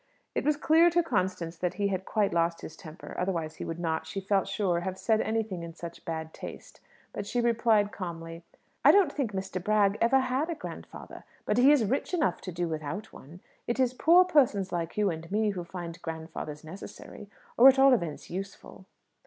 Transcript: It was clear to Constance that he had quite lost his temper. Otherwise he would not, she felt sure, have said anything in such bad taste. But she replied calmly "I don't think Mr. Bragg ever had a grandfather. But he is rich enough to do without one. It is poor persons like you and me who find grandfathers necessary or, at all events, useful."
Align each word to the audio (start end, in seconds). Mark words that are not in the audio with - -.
It 0.33 0.43
was 0.45 0.57
clear 0.57 0.89
to 0.89 1.03
Constance 1.03 1.57
that 1.57 1.75
he 1.75 1.89
had 1.89 2.05
quite 2.05 2.33
lost 2.33 2.61
his 2.61 2.75
temper. 2.75 3.15
Otherwise 3.19 3.57
he 3.57 3.63
would 3.65 3.77
not, 3.77 4.07
she 4.07 4.19
felt 4.19 4.47
sure, 4.47 4.79
have 4.79 4.97
said 4.97 5.21
anything 5.21 5.61
in 5.61 5.75
such 5.75 6.05
bad 6.05 6.33
taste. 6.33 6.79
But 7.13 7.27
she 7.27 7.39
replied 7.39 7.91
calmly 7.91 8.41
"I 8.83 8.91
don't 8.91 9.11
think 9.13 9.31
Mr. 9.31 9.63
Bragg 9.63 9.99
ever 10.01 10.17
had 10.19 10.49
a 10.49 10.55
grandfather. 10.55 11.23
But 11.45 11.59
he 11.59 11.71
is 11.71 11.85
rich 11.85 12.15
enough 12.15 12.41
to 12.41 12.51
do 12.51 12.67
without 12.67 13.13
one. 13.13 13.41
It 13.67 13.79
is 13.79 13.93
poor 13.93 14.25
persons 14.25 14.71
like 14.71 14.97
you 14.97 15.11
and 15.11 15.31
me 15.31 15.51
who 15.51 15.63
find 15.63 16.01
grandfathers 16.01 16.63
necessary 16.63 17.29
or, 17.55 17.67
at 17.67 17.77
all 17.77 17.93
events, 17.93 18.27
useful." 18.27 18.87